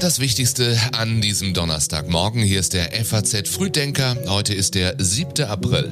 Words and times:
Das 0.00 0.20
Wichtigste 0.20 0.78
an 0.92 1.20
diesem 1.20 1.52
Donnerstagmorgen. 1.52 2.42
Hier 2.42 2.60
ist 2.60 2.72
der 2.72 2.92
FAZ 3.04 3.46
Frühdenker. 3.46 4.16
Heute 4.26 4.54
ist 4.54 4.74
der 4.74 4.94
7. 4.96 5.44
April. 5.44 5.90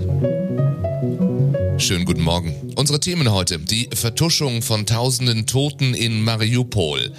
Schönen 1.77 2.07
guten 2.07 2.23
Morgen. 2.23 2.73
Unsere 2.77 2.99
Themen 2.99 3.31
heute. 3.31 3.59
Die 3.59 3.91
Vertuschung 3.93 4.63
von 4.63 4.87
tausenden 4.87 5.47
Toten 5.47 5.93
in 5.93 6.23
Mariupol. 6.23 7.13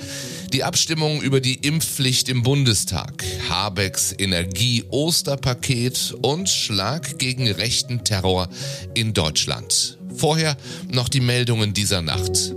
Die 0.54 0.64
Abstimmung 0.64 1.21
über 1.21 1.39
die 1.39 1.55
Impfpflicht 1.55 2.30
im 2.30 2.41
Bundestag. 2.41 3.23
Habecks 3.48 4.16
Energie-Osterpaket 4.18 6.16
und 6.23 6.50
Schlag 6.50 7.20
gegen 7.20 7.48
rechten 7.52 8.04
Terror 8.04 8.50
in 8.96 9.14
Deutschland. 9.14 10.00
Vorher 10.16 10.57
noch 10.89 11.09
die 11.09 11.21
Meldungen 11.21 11.75
dieser 11.75 12.02
Nacht. 12.02 12.57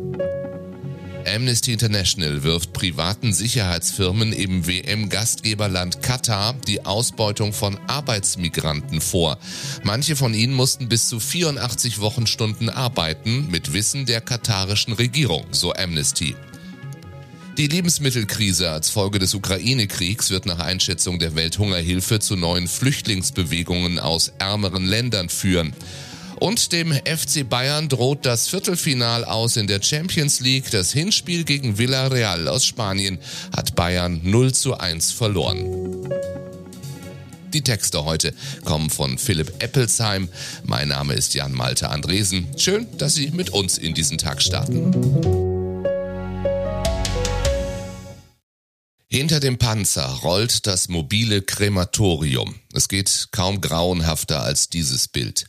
Amnesty 1.26 1.72
International 1.72 2.42
wirft 2.42 2.72
privaten 2.72 3.32
Sicherheitsfirmen 3.32 4.32
im 4.32 4.66
WM-Gastgeberland 4.66 6.02
Katar 6.02 6.54
die 6.66 6.84
Ausbeutung 6.84 7.52
von 7.52 7.78
Arbeitsmigranten 7.86 9.00
vor. 9.00 9.38
Manche 9.82 10.16
von 10.16 10.34
ihnen 10.34 10.54
mussten 10.54 10.88
bis 10.88 11.08
zu 11.08 11.20
84 11.20 12.00
Wochenstunden 12.00 12.68
arbeiten, 12.68 13.48
mit 13.50 13.72
Wissen 13.72 14.06
der 14.06 14.20
katarischen 14.20 14.92
Regierung, 14.94 15.44
so 15.50 15.74
Amnesty. 15.74 16.34
Die 17.58 17.66
Lebensmittelkrise 17.66 18.70
als 18.70 18.88
Folge 18.88 19.18
des 19.18 19.34
Ukraine-Kriegs 19.34 20.30
wird 20.30 20.46
nach 20.46 20.60
Einschätzung 20.60 21.18
der 21.18 21.34
Welthungerhilfe 21.34 22.20
zu 22.20 22.36
neuen 22.36 22.68
Flüchtlingsbewegungen 22.68 23.98
aus 23.98 24.32
ärmeren 24.38 24.86
Ländern 24.86 25.28
führen. 25.28 25.74
Und 26.40 26.72
dem 26.72 26.90
FC 26.92 27.46
Bayern 27.46 27.90
droht 27.90 28.24
das 28.24 28.48
Viertelfinal 28.48 29.26
aus 29.26 29.58
in 29.58 29.66
der 29.66 29.82
Champions 29.82 30.40
League. 30.40 30.70
Das 30.70 30.90
Hinspiel 30.90 31.44
gegen 31.44 31.76
Villarreal 31.76 32.48
aus 32.48 32.64
Spanien 32.64 33.18
hat 33.54 33.76
Bayern 33.76 34.22
0 34.24 34.54
zu 34.54 34.78
1 34.78 35.12
verloren. 35.12 36.08
Die 37.52 37.60
Texte 37.60 38.06
heute 38.06 38.32
kommen 38.64 38.88
von 38.88 39.18
Philipp 39.18 39.62
Eppelsheim. 39.62 40.30
Mein 40.64 40.88
Name 40.88 41.12
ist 41.12 41.34
Jan 41.34 41.52
Malte 41.52 41.90
Andresen. 41.90 42.46
Schön, 42.56 42.86
dass 42.96 43.14
Sie 43.14 43.30
mit 43.32 43.50
uns 43.50 43.76
in 43.76 43.92
diesen 43.92 44.16
Tag 44.16 44.40
starten. 44.40 44.94
Hinter 49.08 49.40
dem 49.40 49.58
Panzer 49.58 50.06
rollt 50.22 50.66
das 50.66 50.88
mobile 50.88 51.42
Krematorium. 51.42 52.54
Es 52.72 52.88
geht 52.88 53.28
kaum 53.30 53.60
grauenhafter 53.60 54.42
als 54.42 54.70
dieses 54.70 55.06
Bild. 55.06 55.44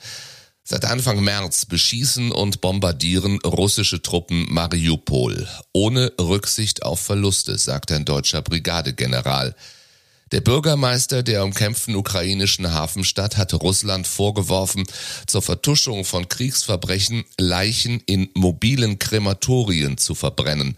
Seit 0.63 0.85
Anfang 0.85 1.23
März 1.23 1.65
beschießen 1.65 2.31
und 2.31 2.61
bombardieren 2.61 3.39
russische 3.41 4.01
Truppen 4.01 4.45
Mariupol, 4.53 5.47
ohne 5.73 6.13
Rücksicht 6.19 6.83
auf 6.83 6.99
Verluste, 6.99 7.57
sagt 7.57 7.91
ein 7.91 8.05
deutscher 8.05 8.41
Brigadegeneral. 8.41 9.55
Der 10.31 10.39
Bürgermeister 10.39 11.23
der 11.23 11.43
umkämpften 11.43 11.95
ukrainischen 11.95 12.71
Hafenstadt 12.71 13.35
hatte 13.37 13.57
Russland 13.57 14.07
vorgeworfen, 14.07 14.85
zur 15.27 15.41
Vertuschung 15.41 16.05
von 16.05 16.29
Kriegsverbrechen 16.29 17.25
Leichen 17.37 18.01
in 18.05 18.29
mobilen 18.33 18.97
Krematorien 18.97 19.97
zu 19.97 20.15
verbrennen. 20.15 20.77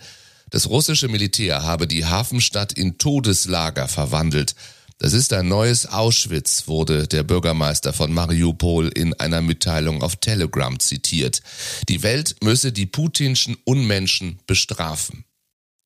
Das 0.50 0.70
russische 0.70 1.08
Militär 1.08 1.64
habe 1.64 1.88
die 1.88 2.06
Hafenstadt 2.06 2.73
in 2.73 2.97
Todeslager 2.97 3.88
verwandelt. 3.88 4.56
Das 4.97 5.13
ist 5.13 5.33
ein 5.33 5.47
neues 5.47 5.86
Auschwitz, 5.86 6.67
wurde 6.67 7.08
der 7.08 7.23
Bürgermeister 7.23 7.94
von 7.94 8.13
Mariupol 8.13 8.88
in 8.89 9.13
einer 9.16 9.41
Mitteilung 9.41 10.02
auf 10.02 10.16
Telegram 10.17 10.80
zitiert. 10.80 11.41
Die 11.89 12.03
Welt 12.03 12.35
müsse 12.41 12.72
die 12.72 12.85
putinschen 12.85 13.58
Unmenschen 13.66 14.39
bestrafen. 14.47 15.25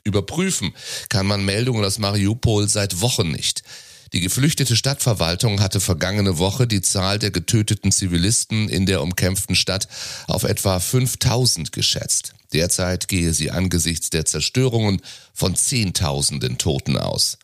Überprüfen 0.04 0.74
kann 1.10 1.26
man 1.26 1.44
Meldungen 1.44 1.84
aus 1.84 2.00
Mariupol 2.00 2.68
seit 2.70 3.02
Wochen 3.02 3.32
nicht. 3.32 3.64
Die 4.14 4.22
geflüchtete 4.22 4.76
Stadtverwaltung 4.76 5.60
hatte 5.60 5.82
vergangene 5.82 6.38
Woche 6.38 6.66
die 6.66 6.82
Zahl 6.82 7.20
der 7.20 7.32
getöteten 7.32 7.92
Zivilisten 7.92 8.70
in 8.70 8.86
der 8.86 9.02
umkämpften 9.02 9.56
Stadt 9.56 9.88
auf 10.28 10.44
etwa 10.44 10.80
5000 10.80 11.74
geschätzt. 11.74 12.34
Derzeit 12.54 13.10
gehe 13.10 13.34
sie 13.34 13.52
angesichts 13.52 14.10
der 14.10 14.26
Zerstörungen 14.26 15.02
von 15.34 15.56
Zehntausenden 15.56 16.58
Toten 16.58 16.98
aus. 16.98 17.38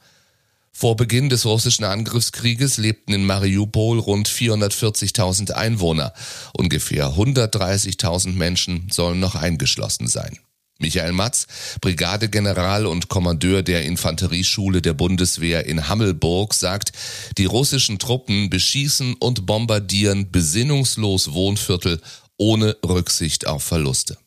Vor 0.75 0.95
Beginn 0.95 1.29
des 1.29 1.45
russischen 1.45 1.85
Angriffskrieges 1.85 2.77
lebten 2.77 3.13
in 3.13 3.25
Mariupol 3.25 3.99
rund 3.99 4.27
440.000 4.27 5.51
Einwohner. 5.51 6.13
Ungefähr 6.57 7.09
130.000 7.09 8.33
Menschen 8.33 8.87
sollen 8.91 9.19
noch 9.19 9.35
eingeschlossen 9.35 10.07
sein. 10.07 10.39
Michael 10.79 11.13
Matz, 11.13 11.47
Brigadegeneral 11.79 12.87
und 12.87 13.07
Kommandeur 13.07 13.61
der 13.61 13.83
Infanterieschule 13.83 14.81
der 14.81 14.93
Bundeswehr 14.93 15.65
in 15.65 15.87
Hammelburg, 15.87 16.53
sagt, 16.53 16.91
die 17.37 17.45
russischen 17.45 17.99
Truppen 17.99 18.49
beschießen 18.49 19.13
und 19.13 19.45
bombardieren 19.45 20.31
besinnungslos 20.31 21.31
Wohnviertel 21.31 22.01
ohne 22.37 22.75
Rücksicht 22.83 23.47
auf 23.47 23.63
Verluste. 23.63 24.17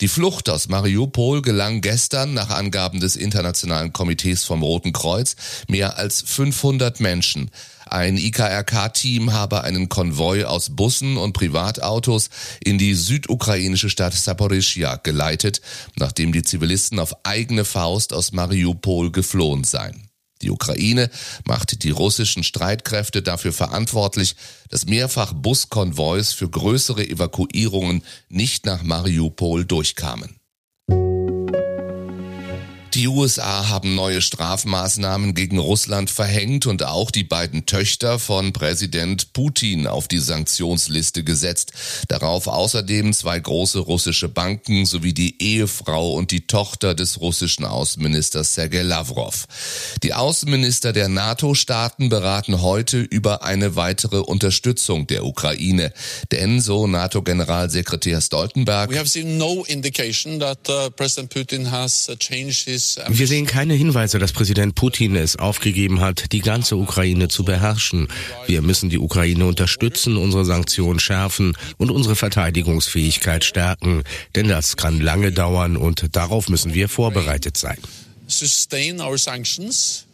Die 0.00 0.08
Flucht 0.08 0.48
aus 0.48 0.68
Mariupol 0.68 1.40
gelang 1.42 1.80
gestern 1.80 2.34
nach 2.34 2.50
Angaben 2.50 3.00
des 3.00 3.14
Internationalen 3.14 3.92
Komitees 3.92 4.44
vom 4.44 4.62
Roten 4.62 4.92
Kreuz 4.92 5.36
mehr 5.68 5.98
als 5.98 6.22
500 6.22 7.00
Menschen. 7.00 7.50
Ein 7.86 8.16
IKRK-Team 8.16 9.32
habe 9.32 9.62
einen 9.62 9.88
Konvoi 9.88 10.44
aus 10.44 10.70
Bussen 10.70 11.16
und 11.16 11.32
Privatautos 11.32 12.30
in 12.64 12.78
die 12.78 12.94
südukrainische 12.94 13.90
Stadt 13.90 14.14
Saporischia 14.14 14.96
geleitet, 14.96 15.60
nachdem 15.96 16.32
die 16.32 16.42
Zivilisten 16.42 16.98
auf 16.98 17.14
eigene 17.24 17.64
Faust 17.64 18.12
aus 18.12 18.32
Mariupol 18.32 19.12
geflohen 19.12 19.64
seien. 19.64 20.08
Die 20.44 20.50
Ukraine 20.50 21.10
macht 21.46 21.82
die 21.84 21.90
russischen 21.90 22.44
Streitkräfte 22.44 23.22
dafür 23.22 23.54
verantwortlich, 23.54 24.36
dass 24.68 24.84
mehrfach 24.84 25.32
Buskonvois 25.32 26.34
für 26.36 26.50
größere 26.50 27.08
Evakuierungen 27.08 28.02
nicht 28.28 28.66
nach 28.66 28.82
Mariupol 28.82 29.64
durchkamen. 29.64 30.36
Die 32.94 33.08
USA 33.08 33.70
haben 33.70 33.96
neue 33.96 34.22
Strafmaßnahmen 34.22 35.34
gegen 35.34 35.58
Russland 35.58 36.10
verhängt 36.10 36.66
und 36.66 36.84
auch 36.84 37.10
die 37.10 37.24
beiden 37.24 37.66
Töchter 37.66 38.20
von 38.20 38.52
Präsident 38.52 39.32
Putin 39.32 39.88
auf 39.88 40.06
die 40.06 40.20
Sanktionsliste 40.20 41.24
gesetzt. 41.24 41.72
Darauf 42.06 42.46
außerdem 42.46 43.12
zwei 43.12 43.40
große 43.40 43.80
russische 43.80 44.28
Banken 44.28 44.86
sowie 44.86 45.12
die 45.12 45.42
Ehefrau 45.42 46.12
und 46.12 46.30
die 46.30 46.46
Tochter 46.46 46.94
des 46.94 47.20
russischen 47.20 47.64
Außenministers 47.64 48.54
Sergei 48.54 48.82
Lavrov. 48.82 49.46
Die 50.04 50.14
Außenminister 50.14 50.92
der 50.92 51.08
NATO-Staaten 51.08 52.10
beraten 52.10 52.62
heute 52.62 53.00
über 53.00 53.42
eine 53.42 53.74
weitere 53.74 54.18
Unterstützung 54.18 55.08
der 55.08 55.24
Ukraine. 55.24 55.92
Denn, 56.30 56.60
so 56.60 56.86
NATO-Generalsekretär 56.86 58.20
Stoltenberg, 58.20 58.88
We 58.88 58.98
have 58.98 59.08
seen 59.08 59.36
no 59.36 59.64
indication 59.64 60.38
that 60.38 60.68
uh, 60.68 60.90
President 60.90 61.30
Putin 61.30 61.72
has 61.72 62.08
uh, 62.08 62.14
changed 62.14 62.68
his 62.68 62.83
wir 63.08 63.26
sehen 63.26 63.46
keine 63.46 63.74
Hinweise, 63.74 64.18
dass 64.18 64.32
Präsident 64.32 64.74
Putin 64.74 65.16
es 65.16 65.36
aufgegeben 65.36 66.00
hat, 66.00 66.32
die 66.32 66.40
ganze 66.40 66.76
Ukraine 66.76 67.28
zu 67.28 67.44
beherrschen. 67.44 68.08
Wir 68.46 68.62
müssen 68.62 68.90
die 68.90 68.98
Ukraine 68.98 69.46
unterstützen, 69.46 70.16
unsere 70.16 70.44
Sanktionen 70.44 70.98
schärfen 70.98 71.56
und 71.78 71.90
unsere 71.90 72.16
Verteidigungsfähigkeit 72.16 73.44
stärken. 73.44 74.02
Denn 74.34 74.48
das 74.48 74.76
kann 74.76 75.00
lange 75.00 75.32
dauern 75.32 75.76
und 75.76 76.16
darauf 76.16 76.48
müssen 76.48 76.74
wir 76.74 76.88
vorbereitet 76.88 77.56
sein. 77.56 77.78
Sustain 78.26 79.00
our 79.00 79.18
sanctions 79.18 80.06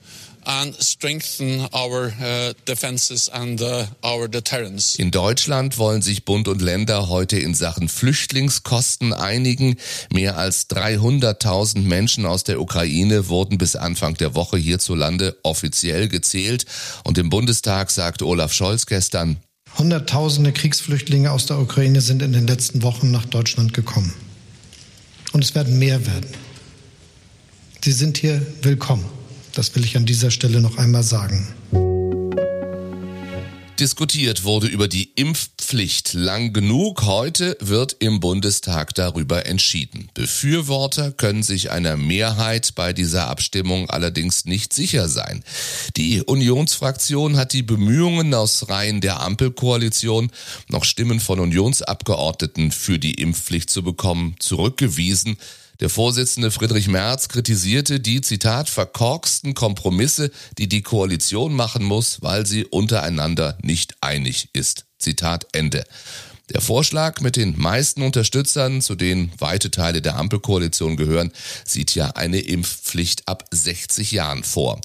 and 0.44 0.74
strengthen 0.82 1.66
our 1.74 2.12
uh, 2.20 2.52
defenses 2.66 3.28
and 3.28 3.60
uh, 3.60 3.84
our 4.04 4.28
deterrence. 4.28 4.96
In 4.98 5.10
Deutschland 5.10 5.78
wollen 5.78 6.02
sich 6.02 6.24
Bund 6.24 6.48
und 6.48 6.62
Länder 6.62 7.08
heute 7.08 7.38
in 7.38 7.54
Sachen 7.54 7.88
Flüchtlingskosten 7.88 9.12
einigen. 9.12 9.76
Mehr 10.12 10.36
als 10.36 10.68
300.000 10.70 11.80
Menschen 11.80 12.26
aus 12.26 12.44
der 12.44 12.60
Ukraine 12.60 13.28
wurden 13.28 13.58
bis 13.58 13.76
Anfang 13.76 14.14
der 14.14 14.34
Woche 14.34 14.56
hierzulande 14.56 15.36
offiziell 15.42 16.08
gezählt 16.08 16.66
und 17.04 17.18
im 17.18 17.30
Bundestag 17.30 17.90
sagt 17.90 18.22
Olaf 18.22 18.52
Scholz 18.52 18.86
gestern, 18.86 19.38
Hunderttausende 19.78 20.52
Kriegsflüchtlinge 20.52 21.30
aus 21.30 21.46
der 21.46 21.58
Ukraine 21.58 22.00
sind 22.00 22.22
in 22.22 22.32
den 22.32 22.46
letzten 22.46 22.82
Wochen 22.82 23.10
nach 23.10 23.24
Deutschland 23.24 23.72
gekommen. 23.72 24.12
Und 25.32 25.44
es 25.44 25.54
werden 25.54 25.78
mehr 25.78 26.04
werden. 26.06 26.28
Sie 27.82 27.92
sind 27.92 28.18
hier 28.18 28.44
willkommen. 28.62 29.04
Das 29.54 29.74
will 29.74 29.84
ich 29.84 29.96
an 29.96 30.06
dieser 30.06 30.30
Stelle 30.30 30.60
noch 30.60 30.78
einmal 30.78 31.02
sagen. 31.02 31.46
Diskutiert 33.80 34.44
wurde 34.44 34.66
über 34.66 34.88
die 34.88 35.10
Impfpflicht 35.14 36.12
lang 36.12 36.52
genug. 36.52 37.04
Heute 37.04 37.56
wird 37.60 37.96
im 38.00 38.20
Bundestag 38.20 38.94
darüber 38.94 39.46
entschieden. 39.46 40.10
Befürworter 40.12 41.12
können 41.12 41.42
sich 41.42 41.70
einer 41.70 41.96
Mehrheit 41.96 42.74
bei 42.74 42.92
dieser 42.92 43.28
Abstimmung 43.28 43.88
allerdings 43.88 44.44
nicht 44.44 44.74
sicher 44.74 45.08
sein. 45.08 45.42
Die 45.96 46.20
Unionsfraktion 46.20 47.38
hat 47.38 47.54
die 47.54 47.62
Bemühungen 47.62 48.34
aus 48.34 48.68
Reihen 48.68 49.00
der 49.00 49.20
Ampelkoalition, 49.20 50.30
noch 50.68 50.84
Stimmen 50.84 51.18
von 51.18 51.40
Unionsabgeordneten 51.40 52.72
für 52.72 52.98
die 52.98 53.14
Impfpflicht 53.14 53.70
zu 53.70 53.82
bekommen, 53.82 54.36
zurückgewiesen. 54.40 55.38
Der 55.80 55.88
Vorsitzende 55.88 56.50
Friedrich 56.50 56.88
Merz 56.88 57.28
kritisierte 57.28 58.00
die, 58.00 58.20
Zitat, 58.20 58.68
verkorksten 58.68 59.54
Kompromisse, 59.54 60.30
die 60.58 60.68
die 60.68 60.82
Koalition 60.82 61.54
machen 61.54 61.84
muss, 61.84 62.20
weil 62.20 62.44
sie 62.44 62.66
untereinander 62.66 63.56
nicht 63.62 63.94
einig 64.02 64.50
ist. 64.52 64.84
Zitat 64.98 65.46
Ende. 65.52 65.84
Der 66.50 66.60
Vorschlag 66.60 67.20
mit 67.20 67.36
den 67.36 67.54
meisten 67.56 68.02
Unterstützern, 68.02 68.82
zu 68.82 68.96
denen 68.96 69.30
weite 69.38 69.70
Teile 69.70 70.02
der 70.02 70.16
Ampelkoalition 70.16 70.96
gehören, 70.96 71.30
sieht 71.64 71.94
ja 71.94 72.08
eine 72.10 72.40
Impfpflicht 72.40 73.28
ab 73.28 73.44
60 73.52 74.10
Jahren 74.10 74.42
vor. 74.42 74.80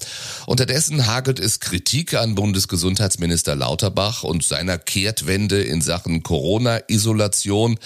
Unterdessen 0.46 1.06
hagelt 1.08 1.40
es 1.40 1.58
Kritik 1.58 2.14
an 2.14 2.36
Bundesgesundheitsminister 2.36 3.56
Lauterbach 3.56 4.22
und 4.22 4.44
seiner 4.44 4.78
Kehrtwende 4.78 5.60
in 5.60 5.80
Sachen 5.80 6.22
Corona-Isolation, 6.22 7.78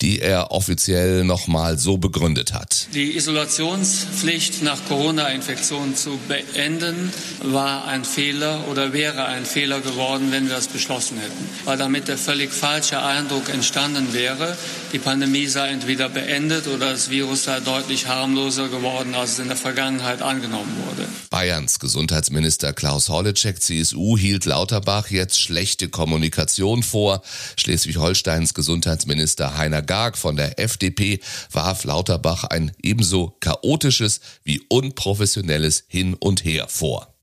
die 0.00 0.18
er 0.20 0.50
offiziell 0.50 1.22
nochmal 1.22 1.78
so 1.78 1.96
begründet 1.96 2.52
hat. 2.52 2.88
Die 2.92 3.16
Isolationspflicht 3.16 4.62
nach 4.62 4.84
Corona-Infektion 4.88 5.94
zu 5.94 6.18
beenden 6.26 7.12
war 7.42 7.86
ein 7.86 8.04
Fehler 8.04 8.66
oder 8.68 8.92
wäre 8.92 9.26
ein 9.26 9.46
Fehler 9.46 9.80
geworden, 9.80 10.32
wenn 10.32 10.48
wir 10.48 10.56
das 10.56 10.66
beschlossen 10.66 11.18
hätten, 11.18 11.48
weil 11.64 11.78
damit 11.78 12.08
der 12.08 12.18
völlig 12.18 12.50
falsche 12.50 13.00
Eindruck 13.00 13.27
Eindruck 13.28 13.50
entstanden 13.50 14.14
wäre, 14.14 14.56
die 14.90 14.98
Pandemie 14.98 15.48
sei 15.48 15.68
entweder 15.68 16.08
beendet 16.08 16.66
oder 16.66 16.92
das 16.92 17.10
Virus 17.10 17.44
sei 17.44 17.60
deutlich 17.60 18.06
harmloser 18.06 18.68
geworden, 18.68 19.14
als 19.14 19.32
es 19.32 19.38
in 19.40 19.48
der 19.48 19.56
Vergangenheit 19.58 20.22
angenommen 20.22 20.74
wurde. 20.86 21.06
Bayerns 21.28 21.78
Gesundheitsminister 21.78 22.72
Klaus 22.72 23.10
Holleczek, 23.10 23.60
CSU, 23.60 24.16
hielt 24.16 24.46
Lauterbach 24.46 25.10
jetzt 25.10 25.38
schlechte 25.38 25.90
Kommunikation 25.90 26.82
vor. 26.82 27.20
Schleswig-Holsteins 27.58 28.54
Gesundheitsminister 28.54 29.58
Heiner 29.58 29.82
Garg 29.82 30.16
von 30.16 30.36
der 30.36 30.58
FDP 30.58 31.20
warf 31.52 31.84
Lauterbach 31.84 32.44
ein 32.44 32.72
ebenso 32.82 33.36
chaotisches 33.40 34.20
wie 34.42 34.62
unprofessionelles 34.70 35.84
Hin 35.86 36.14
und 36.14 36.46
Her 36.46 36.66
vor. 36.66 37.17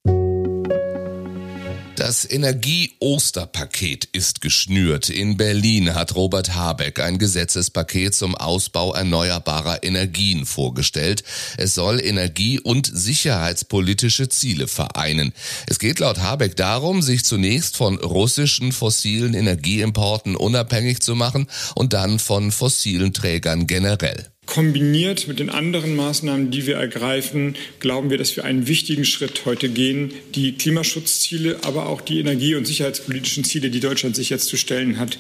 Das 2.06 2.24
Energie-Osterpaket 2.30 4.06
ist 4.12 4.40
geschnürt. 4.40 5.10
In 5.10 5.38
Berlin 5.38 5.96
hat 5.96 6.14
Robert 6.14 6.54
Habeck 6.54 7.00
ein 7.00 7.18
Gesetzespaket 7.18 8.14
zum 8.14 8.36
Ausbau 8.36 8.94
erneuerbarer 8.94 9.82
Energien 9.82 10.46
vorgestellt. 10.46 11.24
Es 11.58 11.74
soll 11.74 12.00
energie- 12.00 12.60
und 12.60 12.88
sicherheitspolitische 12.94 14.30
Ziele 14.30 14.68
vereinen. 14.68 15.34
Es 15.66 15.80
geht 15.80 15.98
laut 15.98 16.20
Habeck 16.20 16.56
darum, 16.56 17.02
sich 17.02 17.26
zunächst 17.26 17.76
von 17.76 17.98
russischen 17.98 18.72
fossilen 18.72 19.34
Energieimporten 19.34 20.36
unabhängig 20.36 21.02
zu 21.02 21.16
machen 21.16 21.48
und 21.74 21.94
dann 21.94 22.20
von 22.20 22.52
fossilen 22.52 23.14
Trägern 23.14 23.66
generell. 23.66 24.35
Kombiniert 24.56 25.28
mit 25.28 25.40
den 25.40 25.50
anderen 25.50 25.98
Maßnahmen, 25.98 26.50
die 26.50 26.66
wir 26.66 26.78
ergreifen, 26.78 27.58
glauben 27.82 28.10
wir, 28.10 28.18
dass 28.18 28.38
wir 28.38 28.46
einen 28.46 28.68
wichtigen 28.68 29.04
Schritt 29.04 29.42
heute 29.44 29.68
gehen, 29.68 30.14
die 30.34 30.54
Klimaschutzziele, 30.54 31.60
aber 31.64 31.88
auch 31.88 32.00
die 32.00 32.22
energie- 32.22 32.56
und 32.56 32.66
sicherheitspolitischen 32.66 33.44
Ziele, 33.44 33.70
die 33.70 33.82
Deutschland 33.82 34.16
sich 34.16 34.30
jetzt 34.30 34.48
zu 34.48 34.56
stellen 34.56 34.98
hat, 34.98 35.18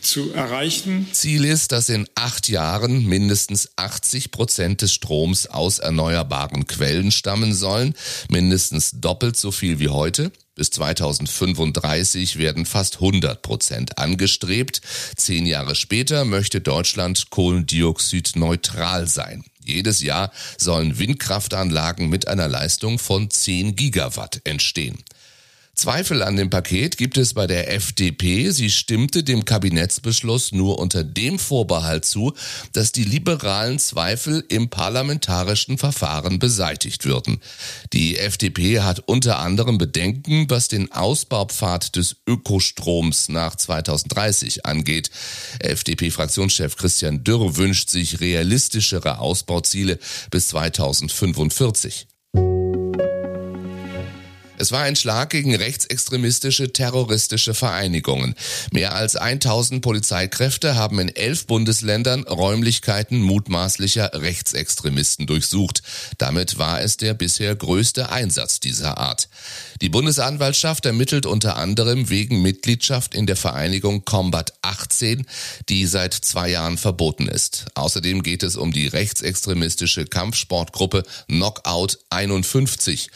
zu 0.00 0.30
erreichen. 0.30 1.08
Ziel 1.10 1.44
ist, 1.46 1.72
dass 1.72 1.88
in 1.88 2.06
acht 2.14 2.48
Jahren 2.48 3.04
mindestens 3.06 3.70
80 3.74 4.30
Prozent 4.30 4.82
des 4.82 4.92
Stroms 4.92 5.48
aus 5.48 5.80
erneuerbaren 5.80 6.68
Quellen 6.68 7.10
stammen 7.10 7.54
sollen, 7.54 7.92
mindestens 8.30 8.92
doppelt 8.92 9.36
so 9.36 9.50
viel 9.50 9.80
wie 9.80 9.88
heute. 9.88 10.30
Bis 10.56 10.70
2035 10.70 12.38
werden 12.38 12.64
fast 12.64 12.94
100 12.94 13.42
Prozent 13.42 13.98
angestrebt. 13.98 14.80
Zehn 15.14 15.44
Jahre 15.44 15.74
später 15.74 16.24
möchte 16.24 16.62
Deutschland 16.62 17.28
kohlendioxidneutral 17.28 19.06
sein. 19.06 19.44
Jedes 19.62 20.00
Jahr 20.00 20.32
sollen 20.56 20.98
Windkraftanlagen 20.98 22.08
mit 22.08 22.26
einer 22.26 22.48
Leistung 22.48 22.98
von 22.98 23.30
10 23.30 23.76
Gigawatt 23.76 24.40
entstehen. 24.44 25.04
Zweifel 25.78 26.22
an 26.22 26.36
dem 26.36 26.48
Paket 26.48 26.96
gibt 26.96 27.18
es 27.18 27.34
bei 27.34 27.46
der 27.46 27.70
FDP. 27.70 28.50
Sie 28.50 28.70
stimmte 28.70 29.22
dem 29.22 29.44
Kabinettsbeschluss 29.44 30.52
nur 30.52 30.78
unter 30.78 31.04
dem 31.04 31.38
Vorbehalt 31.38 32.06
zu, 32.06 32.32
dass 32.72 32.92
die 32.92 33.04
liberalen 33.04 33.78
Zweifel 33.78 34.42
im 34.48 34.70
parlamentarischen 34.70 35.76
Verfahren 35.76 36.38
beseitigt 36.38 37.04
würden. 37.04 37.40
Die 37.92 38.16
FDP 38.16 38.80
hat 38.80 39.00
unter 39.00 39.38
anderem 39.38 39.76
Bedenken, 39.76 40.48
was 40.48 40.68
den 40.68 40.92
Ausbaupfad 40.92 41.94
des 41.94 42.16
Ökostroms 42.26 43.28
nach 43.28 43.54
2030 43.54 44.64
angeht. 44.64 45.10
FDP-Fraktionschef 45.60 46.76
Christian 46.76 47.22
Dürr 47.22 47.58
wünscht 47.58 47.90
sich 47.90 48.20
realistischere 48.20 49.18
Ausbauziele 49.18 49.98
bis 50.30 50.48
2045. 50.48 52.06
Es 54.66 54.72
war 54.72 54.82
ein 54.82 54.96
Schlag 54.96 55.30
gegen 55.30 55.54
rechtsextremistische, 55.54 56.72
terroristische 56.72 57.54
Vereinigungen. 57.54 58.34
Mehr 58.72 58.96
als 58.96 59.14
1000 59.14 59.80
Polizeikräfte 59.80 60.74
haben 60.74 60.98
in 60.98 61.08
elf 61.08 61.46
Bundesländern 61.46 62.24
Räumlichkeiten 62.24 63.22
mutmaßlicher 63.22 64.10
Rechtsextremisten 64.12 65.28
durchsucht. 65.28 65.84
Damit 66.18 66.58
war 66.58 66.80
es 66.80 66.96
der 66.96 67.14
bisher 67.14 67.54
größte 67.54 68.10
Einsatz 68.10 68.58
dieser 68.58 68.98
Art. 68.98 69.28
Die 69.82 69.88
Bundesanwaltschaft 69.88 70.84
ermittelt 70.84 71.26
unter 71.26 71.56
anderem 71.58 72.10
wegen 72.10 72.42
Mitgliedschaft 72.42 73.14
in 73.14 73.26
der 73.26 73.36
Vereinigung 73.36 74.04
Combat 74.04 74.52
18, 74.62 75.28
die 75.68 75.86
seit 75.86 76.12
zwei 76.12 76.48
Jahren 76.48 76.76
verboten 76.76 77.28
ist. 77.28 77.66
Außerdem 77.74 78.24
geht 78.24 78.42
es 78.42 78.56
um 78.56 78.72
die 78.72 78.88
rechtsextremistische 78.88 80.06
Kampfsportgruppe 80.06 81.04
Knockout 81.28 82.00
51. 82.10 83.10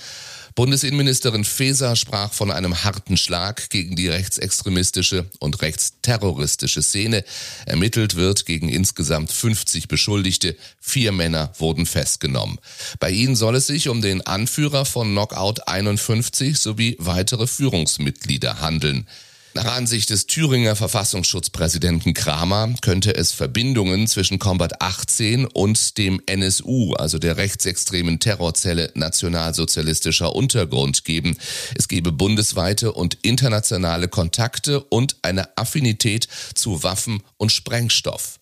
Bundesinnenministerin 0.55 1.45
Faeser 1.45 1.97
sprach 1.97 2.33
von 2.33 2.51
einem 2.51 2.85
harten 2.85 3.17
Schlag 3.17 3.71
gegen 3.71 3.97
die 3.97 4.09
rechtsextremistische 4.09 5.27
und 5.39 5.63
rechtsterroristische 5.63 6.83
Szene. 6.83 7.25
Ermittelt 7.67 8.17
wird 8.17 8.47
gegen 8.47 8.69
insgesamt 8.69 9.33
50 9.33 9.89
Beschuldigte. 9.89 10.57
Vier 10.81 11.13
Männer 11.13 11.53
wurden 11.59 11.87
festgenommen. 11.87 12.59
Bei 12.99 13.11
ihnen 13.11 13.37
soll 13.37 13.57
es 13.57 13.67
sich 13.67 13.89
um 13.89 14.03
den 14.03 14.27
Anführer 14.27 14.85
von 14.85 15.11
Knockout 15.11 15.69
51 15.69 16.59
sowie 16.59 16.97
weitere 16.99 17.47
Führungsmitglieder 17.47 18.61
handeln. 18.61 19.07
Nach 19.53 19.65
Ansicht 19.65 20.11
des 20.11 20.27
Thüringer 20.27 20.77
Verfassungsschutzpräsidenten 20.77 22.15
Kramer 22.15 22.73
könnte 22.83 23.17
es 23.17 23.33
Verbindungen 23.33 24.07
zwischen 24.07 24.39
Combat 24.39 24.81
18 24.81 25.45
und 25.45 25.99
dem 25.99 26.23
NSU, 26.27 26.95
also 26.95 27.19
der 27.19 27.37
rechtsextremen 27.37 28.21
Terrorzelle 28.21 28.93
Nationalsozialistischer 28.95 30.37
Untergrund 30.37 31.05
geben. 31.05 31.37
Es 31.77 31.89
gebe 31.89 32.13
bundesweite 32.13 32.93
und 32.93 33.19
internationale 33.23 34.07
Kontakte 34.07 34.85
und 34.85 35.17
eine 35.23 35.57
Affinität 35.59 36.29
zu 36.55 36.85
Waffen 36.85 37.21
und 37.37 37.51
Sprengstoff. 37.51 38.40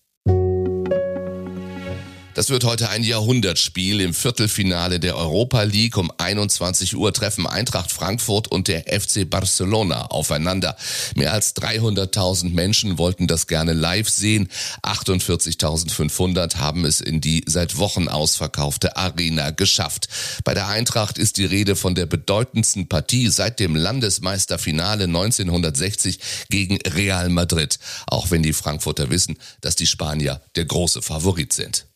Das 2.39 2.49
wird 2.49 2.63
heute 2.63 2.87
ein 2.87 3.03
Jahrhundertspiel 3.03 3.99
im 3.99 4.13
Viertelfinale 4.13 5.01
der 5.01 5.17
Europa 5.17 5.63
League. 5.63 5.97
Um 5.97 6.09
21 6.17 6.95
Uhr 6.95 7.11
treffen 7.11 7.45
Eintracht 7.45 7.91
Frankfurt 7.91 8.47
und 8.47 8.69
der 8.69 8.83
FC 8.83 9.29
Barcelona 9.29 10.05
aufeinander. 10.05 10.77
Mehr 11.15 11.33
als 11.33 11.53
300.000 11.57 12.51
Menschen 12.51 12.97
wollten 12.97 13.27
das 13.27 13.47
gerne 13.47 13.73
live 13.73 14.09
sehen. 14.09 14.47
48.500 14.83 16.55
haben 16.55 16.85
es 16.85 17.01
in 17.01 17.19
die 17.19 17.43
seit 17.45 17.77
Wochen 17.77 18.07
ausverkaufte 18.07 18.95
Arena 18.95 19.49
geschafft. 19.49 20.07
Bei 20.45 20.53
der 20.53 20.69
Eintracht 20.69 21.17
ist 21.17 21.35
die 21.35 21.45
Rede 21.45 21.75
von 21.75 21.93
der 21.93 22.05
bedeutendsten 22.05 22.87
Partie 22.87 23.27
seit 23.27 23.59
dem 23.59 23.75
Landesmeisterfinale 23.75 25.03
1960 25.03 26.19
gegen 26.49 26.77
Real 26.83 27.27
Madrid. 27.27 27.79
Auch 28.07 28.31
wenn 28.31 28.43
die 28.43 28.53
Frankfurter 28.53 29.09
wissen, 29.09 29.37
dass 29.59 29.75
die 29.75 29.87
Spanier 29.87 30.41
der 30.55 30.63
große 30.63 31.01
Favorit 31.01 31.51
sind. 31.51 31.88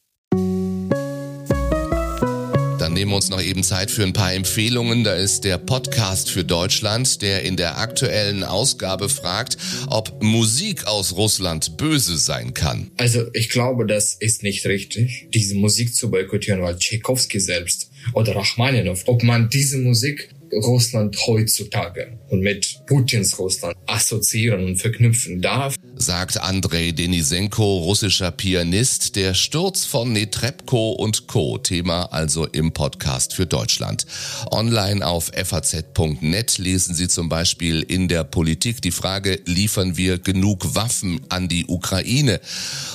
Dann 2.94 3.00
nehmen 3.00 3.12
wir 3.14 3.16
uns 3.16 3.32
noch 3.32 3.42
eben 3.42 3.64
Zeit 3.64 3.90
für 3.90 4.04
ein 4.04 4.14
paar 4.14 4.36
Empfehlungen. 4.36 5.04
Da 5.04 5.16
ist 5.16 5.46
der 5.46 5.58
Podcast 5.58 6.30
für 6.30 6.44
Deutschland, 6.44 7.24
der 7.24 7.42
in 7.42 7.58
der 7.58 7.80
aktuellen 7.80 8.44
Ausgabe 8.44 9.10
fragt, 9.10 9.58
ob 9.88 10.22
Musik 10.22 10.86
aus 10.86 11.16
Russland 11.16 11.76
böse 11.76 12.20
sein 12.20 12.54
kann. 12.54 12.92
Also 12.98 13.24
ich 13.34 13.50
glaube, 13.50 13.88
das 13.88 14.14
ist 14.14 14.44
nicht 14.44 14.68
richtig, 14.68 15.28
diese 15.34 15.56
Musik 15.56 15.96
zu 15.96 16.12
boykottieren, 16.12 16.62
weil 16.62 16.78
Tchaikovsky 16.78 17.40
selbst 17.40 17.90
oder 18.14 18.36
Rachmaninow, 18.36 19.02
ob 19.08 19.24
man 19.24 19.50
diese 19.50 19.80
Musik 19.80 20.30
Russland 20.62 21.18
heutzutage 21.28 22.18
und 22.30 22.42
mit 22.42 22.82
Putins 22.88 23.38
Russland 23.40 23.76
assoziieren 23.86 24.66
und 24.66 24.76
verknüpfen 24.78 25.42
darf. 25.42 25.76
Sagt 25.96 26.42
Andrei 26.42 26.92
Denisenko, 26.92 27.80
russischer 27.80 28.32
Pianist, 28.32 29.16
der 29.16 29.34
Sturz 29.34 29.86
von 29.86 30.12
Netrebko 30.12 30.92
und 30.92 31.28
Co. 31.28 31.58
Thema 31.58 32.06
also 32.06 32.46
im 32.48 32.72
Podcast 32.72 33.34
für 33.34 33.46
Deutschland. 33.46 34.06
Online 34.52 35.06
auf 35.06 35.32
faz.net 35.34 36.58
lesen 36.58 36.96
Sie 36.96 37.08
zum 37.08 37.30
Beispiel 37.30 37.82
in 37.82 38.08
der 38.08 38.24
Politik 38.24 38.82
die 38.82 38.92
Frage, 38.92 39.40
liefern 39.46 39.98
wir 39.98 40.18
genug 40.18 40.76
Waffen 40.76 41.22
an 41.30 41.48
die 41.48 41.66
Ukraine? 41.68 42.42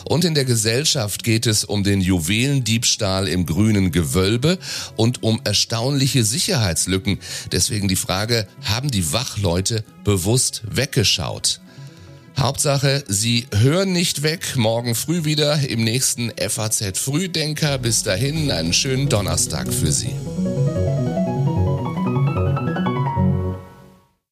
Und 0.05 0.25
in 0.25 0.35
der 0.35 0.45
Gesellschaft 0.45 1.23
geht 1.25 1.47
es 1.47 1.65
um 1.65 1.85
den 1.85 2.00
Juwelendiebstahl 2.00 3.29
im 3.29 3.47
grünen 3.47 3.93
Gewölbe 3.93 4.59
und 4.97 5.23
um 5.23 5.41
erstaunliche 5.45 6.25
Sicherheitslücken. 6.25 7.19
Deswegen 7.52 7.88
die 7.88 7.97
Frage, 7.97 8.47
haben 8.64 8.90
die 8.90 9.12
Wachleute 9.12 9.85
bewusst 10.05 10.62
weggeschaut? 10.69 11.61
Hauptsache, 12.38 13.02
Sie 13.09 13.47
hören 13.52 13.93
nicht 13.93 14.23
weg. 14.23 14.55
Morgen 14.57 14.95
früh 14.95 15.25
wieder 15.25 15.69
im 15.69 15.83
nächsten 15.83 16.31
FAZ 16.38 16.97
Frühdenker. 16.99 17.78
Bis 17.78 18.05
dahin 18.05 18.52
einen 18.52 18.73
schönen 18.73 19.09
Donnerstag 19.09 19.73
für 19.73 19.90
Sie. 19.90 20.14